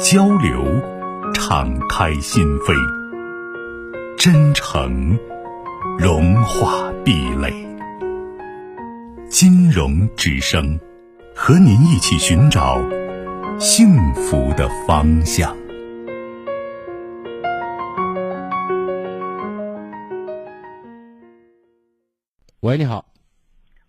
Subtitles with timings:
[0.00, 0.64] 交流，
[1.34, 2.72] 敞开心扉；
[4.16, 5.18] 真诚，
[5.98, 7.52] 融化壁垒。
[9.28, 10.78] 金融之声，
[11.34, 12.80] 和您一起寻找
[13.58, 15.56] 幸福的方向。
[22.60, 23.04] 喂，你好。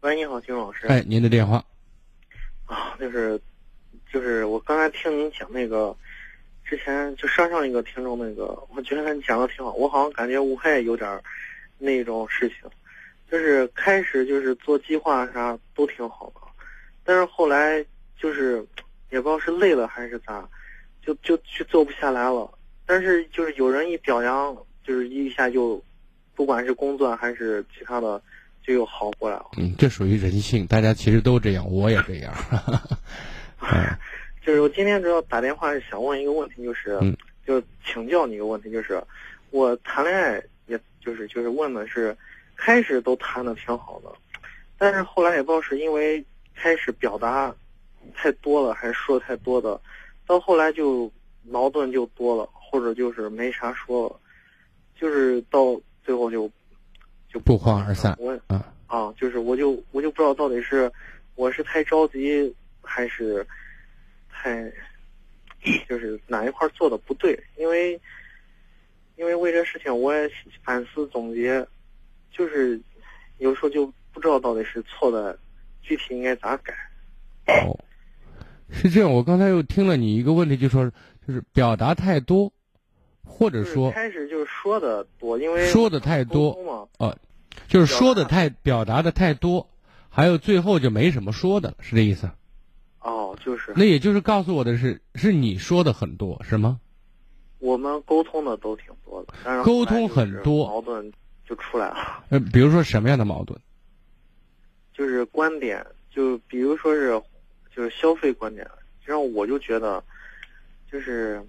[0.00, 0.86] 喂，你好，金老师。
[0.86, 1.62] 哎，您的电话。
[2.64, 3.38] 啊，就是，
[4.14, 5.92] 就是我刚才听您讲那个，
[6.64, 9.72] 之前就上上一个听众那个，我觉得你讲的挺好。
[9.72, 11.20] 我好像感觉我也有点
[11.78, 12.70] 那种事情，
[13.28, 16.40] 就是开始就是做计划啥都挺好的，
[17.02, 17.84] 但是后来
[18.16, 18.64] 就是
[19.10, 20.48] 也不知道是累了还是咋，
[21.04, 22.48] 就就去做不下来了。
[22.86, 25.82] 但是就是有人一表扬，就是一下就，
[26.36, 28.22] 不管是工作还是其他的。
[28.66, 29.44] 就又好过来了。
[29.58, 32.32] 嗯，这属于人性，大家其实都这样，我也这样。
[34.44, 36.98] 就是我今天主要打电话是想问一个问题，就是，
[37.46, 39.02] 就请教你一个问题，就是
[39.50, 42.16] 我谈恋爱，也就是就是问的是，
[42.56, 44.12] 开始都谈的挺好的，
[44.78, 47.54] 但是后来也不知道是因为开始表达
[48.14, 49.80] 太多了，还是说太多的，
[50.26, 51.10] 到后来就
[51.42, 54.20] 矛盾就多了，或者就是没啥说了，
[54.98, 56.50] 就是到最后就。
[57.32, 58.14] 就不欢而散。
[58.20, 60.88] 我啊啊，就是我就我就不知道到底是
[61.34, 63.46] 我是太着急，还是
[64.28, 64.70] 太
[65.88, 67.42] 就是哪一块做的不对？
[67.56, 68.00] 因为
[69.16, 70.30] 因为为这事情我也
[70.62, 71.66] 反思总结，
[72.30, 72.80] 就是
[73.38, 75.38] 有时候就不知道到底是错的，
[75.82, 76.74] 具体应该咋改。
[77.46, 77.78] 哦，
[78.70, 79.10] 是这样。
[79.10, 80.90] 我刚才又听了你一个问题，就说
[81.26, 82.52] 就是表达太多。
[83.26, 87.18] 或者说，开始就是说的多，因为说的太多嘛，哦，
[87.66, 89.66] 就是说的太表达的太多，
[90.10, 92.30] 还有最后就没什么说的，是这意思？
[93.44, 93.72] 哦，就是。
[93.76, 96.80] 那也就是告诉我的是，是你说的很多，是吗？
[97.58, 101.12] 我们沟通的都挺多的，但是沟通很多，矛盾
[101.48, 102.24] 就出来了。
[102.30, 103.58] 呃，比如说什么样的矛盾？
[104.92, 107.20] 就是观点，就比如说是，
[107.74, 108.68] 就是消费观点，
[109.04, 110.02] 然后我就觉得，
[110.90, 111.42] 就是。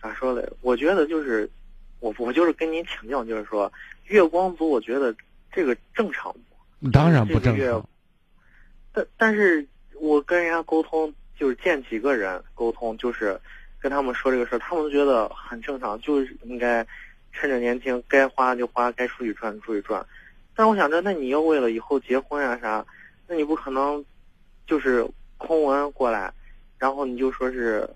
[0.00, 0.48] 咋说嘞？
[0.60, 1.50] 我觉得就是，
[1.98, 3.72] 我我就是跟您请教，就是说，
[4.04, 5.12] 月光族，我觉得
[5.50, 6.32] 这个正常
[6.78, 6.88] 不？
[6.92, 7.84] 当然不正常。
[8.92, 9.66] 但但是
[9.98, 13.40] 我跟人家沟通，就是见几个人沟通，就是
[13.78, 16.86] 跟他们说这个事儿，他们都觉得很正常，就是应该
[17.32, 20.04] 趁着年轻，该花就花，该出去赚出去赚。
[20.54, 22.84] 但我想着，那你要为了以后结婚啊啥，
[23.26, 24.04] 那你不可能
[24.66, 26.32] 就是空文过来，
[26.76, 27.88] 然后你就说是。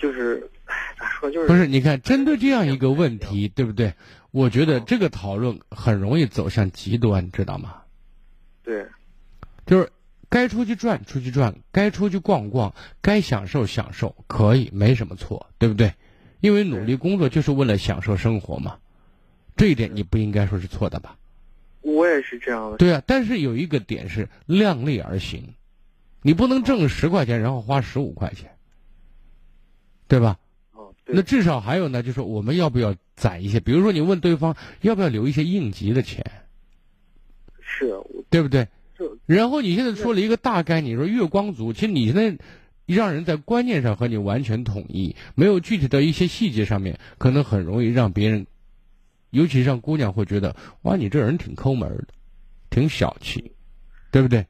[0.00, 0.48] 就是，
[0.96, 1.66] 咋说就是不是？
[1.66, 3.92] 你看，针对这样一个问题，对不对？
[4.30, 7.82] 我觉得这个讨论很容易走向极端，知道吗？
[8.62, 8.86] 对，
[9.66, 9.90] 就是
[10.28, 15.94] 该出去转出去转，该出去逛逛，该享受享受，可以没什么错，对不对？
[16.40, 18.78] 因为努力工作就是为了享受生活嘛，
[19.56, 21.16] 这一点你不应该说是错的吧？
[21.80, 22.76] 我也是这样的。
[22.76, 25.54] 对啊，但是有一个点是量力而行，
[26.22, 28.50] 你不能挣十块钱然后花十五块钱。
[30.06, 30.38] 对吧？
[30.72, 33.60] 哦，那至少还有呢，就是我们要不要攒一些？
[33.60, 36.24] 比如说，你问对方要不要留一些应急的钱，
[37.60, 37.94] 是，
[38.30, 38.68] 对不对？
[39.28, 42.38] 然后你现在说了一个大概，你说月光族，其实你现在
[42.86, 48.46] 让人在观念上和你完全统一，没有具体到一些细节上面，可能很容易让别人，
[49.28, 52.06] 尤其让姑娘会觉得哇，你这人挺抠门的，
[52.70, 53.52] 挺小气，
[54.10, 54.46] 对不对？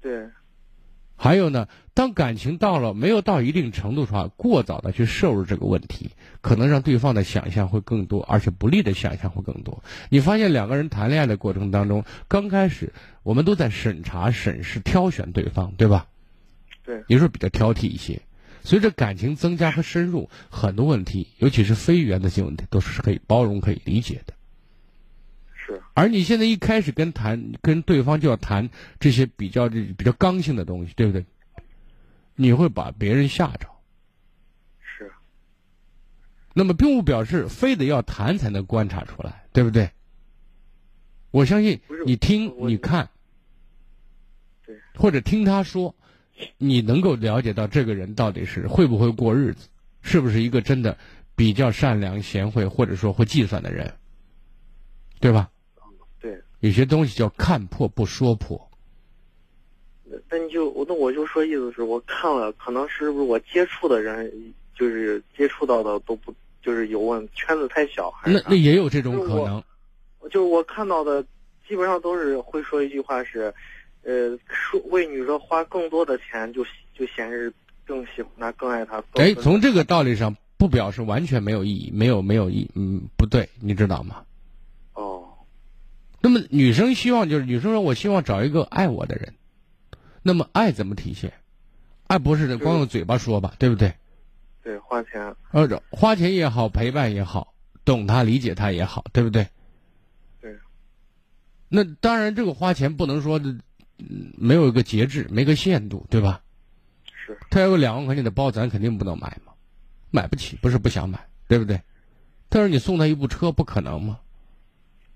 [0.00, 0.26] 对。
[1.22, 6.10] 还有呢，当感情到了没有到一定程度的话，过早的去摄入这个问题，
[6.40, 9.84] 可能让对方的想象会更多，而且不利的想象会更多。
[10.08, 12.92] 你发现两个人谈恋爱的过程当中，刚开始
[13.22, 16.08] 我们都在审查、审视、挑选对方，对吧？
[16.84, 18.20] 对，有时候比较挑剔一些。
[18.64, 24.34] 随着感情增加和深入，很多问题，尤其是非原则性问题，都是可以包容、可以理解的。
[25.94, 31.24] 而你现在一开始跟谈跟对方就要谈这些比较比较刚性的东西，对不对？
[32.34, 33.68] 你会把别人吓着。
[34.80, 35.12] 是。
[36.54, 39.90] 那么并不表示非得要谈才能观察出来，对不对？
[41.30, 43.08] 我相信你听你看，
[44.94, 45.94] 或者听他说，
[46.58, 49.68] 你能够了解到这个人到底是会不会过日子，
[50.02, 50.98] 是不是一个真的
[51.34, 53.94] 比较善良、贤惠，或者说会计算的人，
[55.20, 55.50] 对吧？
[56.62, 56.68] 对。
[56.68, 58.68] 有些东西叫看破不说破。
[60.30, 64.32] 那你就我那我就说意思是我看了，可能是不是我接触的人，
[64.74, 69.62] 就是接触到的都不就是有问圈子太小，还是那那也有这种可能。
[70.30, 71.22] 就是我看到的，
[71.66, 73.52] 基本上都是会说一句话是，
[74.02, 77.52] 呃，说为女人花更多的钱，就就显示
[77.84, 79.02] 更喜欢她，更爱她。
[79.14, 84.24] 哎，从这个道理上不表示完全没有意义，没有没有意，嗯，不对，你知道吗？
[86.22, 86.24] 哦。
[86.24, 89.34] 那么女生希望就是女生说，我希望找一个爱我的人。
[90.22, 91.32] 那么爱怎么体现？
[92.06, 93.94] 爱不是光用嘴巴说吧，对不对？
[94.62, 95.34] 对，花钱。
[95.50, 97.54] 呃，花钱也好，陪伴也好，
[97.84, 99.48] 懂他、理解他也好，对不对？
[100.40, 100.56] 对。
[101.68, 103.40] 那当然，这个花钱不能说
[104.36, 106.42] 没有一个节制，没个限度，对吧？
[107.06, 107.36] 是。
[107.50, 109.54] 他有个两万块钱的包，咱肯定不能买嘛，
[110.10, 111.80] 买不起，不是不想买，对不对？
[112.48, 114.20] 但是你送他一部车，不可能吗？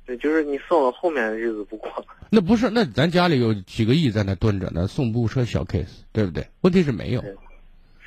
[0.06, 1.90] 对，就是你送了，后面的日子不过。
[2.30, 6.46] 那不是，那咱家里有几个亿在那蹲着呢，送部车小 case，对不对？
[6.60, 7.22] 问题是没有，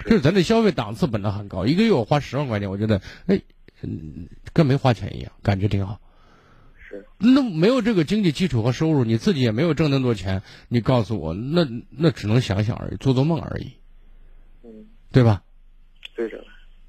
[0.05, 3.41] 就是咱的消费档次本来很高，一个月我花十万块钱，我觉得哎，
[3.81, 5.99] 嗯，跟没花钱一样，感觉挺好。
[6.89, 7.05] 是。
[7.17, 13.73] 那没有这个经济基础和收入，你自己也没有挣那么多钱，你告诉我，那那只能想想而已，做做梦而已。
[14.63, 14.87] 嗯。
[15.11, 15.43] 对吧？
[16.15, 16.45] 对的。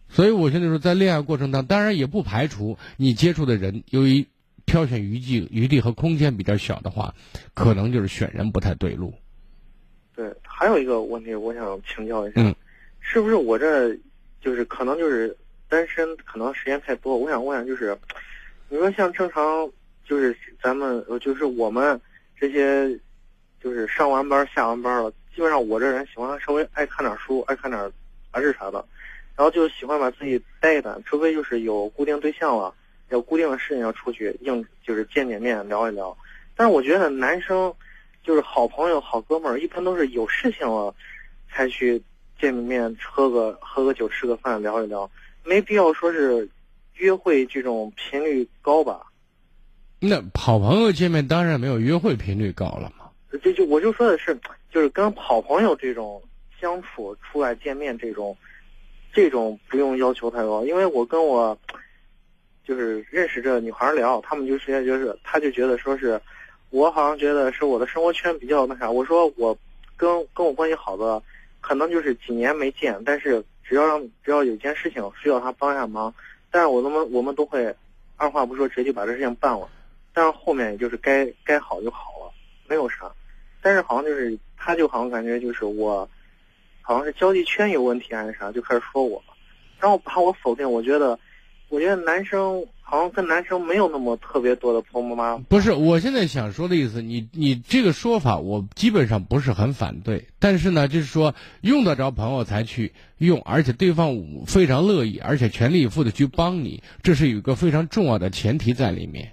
[0.08, 4.28] 所以我现在说，在恋爱过程当中，当然也不排除你接触的人由于。
[4.70, 7.12] 挑选余地余地和空间比较小的话，
[7.54, 9.12] 可能就是选人不太对路。
[10.14, 12.54] 对，还有一个问题，我想请教一下，
[13.00, 13.92] 是不是我这
[14.40, 15.36] 就是可能就是
[15.68, 17.16] 单身，可能时间太多？
[17.16, 17.98] 我想问下，就是
[18.68, 19.68] 你说像正常，
[20.04, 22.00] 就是咱们就是我们
[22.38, 22.96] 这些，
[23.60, 27.90] 就是上完班下完班了，基本上我这人喜欢稍微爱看点书，爱看点
[28.32, 28.86] 杂志啥的，
[29.34, 32.72] 然后就喜欢把自己待一待，除非就是有固定对象了。
[33.10, 36.16] 有固定的事情要出去应，就是见见面聊一聊。
[36.56, 37.72] 但是我觉得男生，
[38.22, 40.94] 就是好朋友、好哥们儿，一般都是有事情了，
[41.50, 42.00] 才去
[42.40, 45.10] 见个面，喝个喝个酒，吃个饭，聊一聊，
[45.42, 46.48] 没必要说是
[46.94, 49.00] 约会这种频率高吧？
[49.98, 53.10] 那好朋友见面当然没有约会频率高了嘛。
[53.42, 54.38] 就就我就说的是，
[54.70, 56.22] 就是跟好朋友这种
[56.60, 58.36] 相处出来见面这种，
[59.12, 61.58] 这种不用要求太高，因为我跟我。
[62.64, 66.20] 就是认识这女孩聊，他们就直接就是，他就觉得说是，
[66.70, 68.88] 我好像觉得是我的生活圈比较那啥。
[68.88, 69.56] 我说我
[69.96, 71.20] 跟跟我关系好的，
[71.60, 76.14] 可能就是几年没见，但是只要让只要有件事情需要他帮一下忙，
[76.50, 77.74] 但是我们我们都会
[78.16, 79.68] 二话不说直接把这事情办了。
[80.12, 82.32] 但是后面也就是该该好就好了，
[82.68, 83.10] 没有啥。
[83.62, 86.08] 但是好像就是他就好像感觉就是我，
[86.82, 89.22] 好像是交际圈有问题还是啥，就开始说我，
[89.80, 90.70] 然后把我否定。
[90.70, 91.18] 我觉得。
[91.70, 95.42] 我觉得男生好像跟男生没有那么特别多的婆婆妈妈。
[95.48, 109.32] 不是，我现在想说的意思，你你这个说法我基本上不是很反对，但是呢，就是说用得着朋友才去用，而且对方非常乐意，而且全力以赴的去帮你，这是有一个非常重要的前提在里面，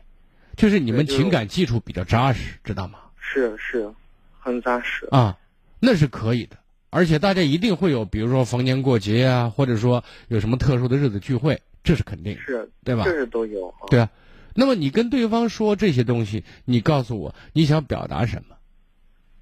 [0.56, 3.00] 就是你们情感基础比较扎实，知道吗？
[3.19, 3.92] 是是，
[4.39, 5.36] 很扎实啊，
[5.80, 6.56] 那是可以的，
[6.98, 11.62] 而且大家一定会有，比如说逢年过节啊，或者说有什么特殊的日子聚会。
[11.84, 13.04] 这是肯定，是对吧？
[13.06, 14.10] 这是都有，对啊。
[14.56, 18.56] 那么你跟对方说这些东西，你告诉我你想表达什么？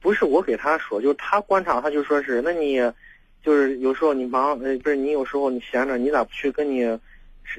[0.01, 2.75] 不是我给他说，就是他观察，他就说是，那你
[3.41, 6.83] 就是有时候你忙，呃，不是你有时候你闲着，你咋不去跟你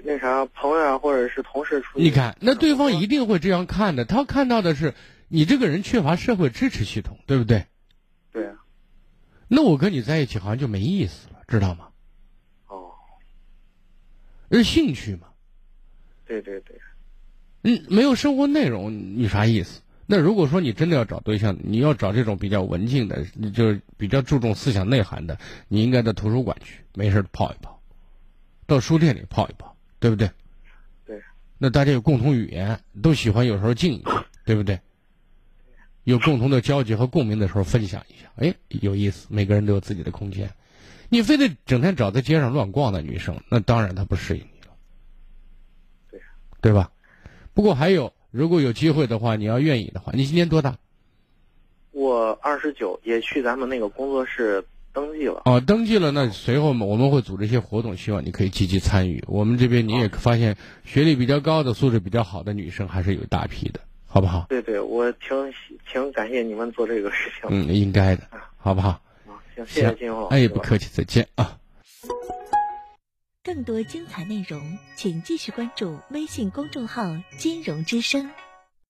[0.04, 2.04] 那啥朋友啊，或者是同事出去？
[2.04, 4.92] 你看，那对方一定会这样看的，他看到的是
[5.28, 7.60] 你这个人缺乏社会支持系统，对不对？
[7.60, 7.64] 对。
[9.48, 11.88] 那我跟你在一起好像就没意思了，知道吗？
[12.66, 12.90] 哦
[14.50, 15.28] 是兴趣嘛？
[16.24, 16.78] 对对对，
[17.62, 19.80] 嗯，没有生活内容，你啥意思？
[20.06, 25.36] 那如果说你真的要找对象，你要找这种比较文静的，就是比较注重思想内涵的，
[25.68, 27.80] 你应该到图书馆去，没事泡一泡，
[28.66, 30.30] 到书店里泡一泡，对不对？
[31.04, 31.20] 对。
[31.58, 34.04] 那大家有共同语言，都喜欢有时候静一静，
[34.44, 34.80] 对不对？
[36.06, 39.26] 有共同的交集和共鸣的时候分享一下，哎，有意思。
[39.28, 40.52] 每个人都有自己的空间。
[41.08, 44.74] 你非得整天找在街上乱逛的女生，那当然她不适应你了，
[46.12, 46.20] 对，
[46.60, 46.92] 对吧？
[47.54, 50.76] 不过还有，如果有机会的话，你要愿意的话，你今年多大？
[51.90, 55.42] 我二十九，也去咱们那个工作室登记了。
[55.44, 59.24] 哦，登记了，那随后我们会组织一些活动，希望你可以积极参与。
[59.26, 63.80] 我们这边你也发现，学历比较高的、素质比较好的女生还是有一大批的，
[64.16, 64.46] 好不好？
[64.48, 65.52] 对对，我挺
[65.92, 67.50] 挺感谢你们做这个事情。
[67.50, 68.22] 嗯，应该的，
[68.56, 68.98] 好不好？
[69.54, 71.58] 行谢谢金浩，哎，不客气，再见啊。
[73.44, 78.30] 更多精彩内容，请继续关注微信公众号“金融之声”。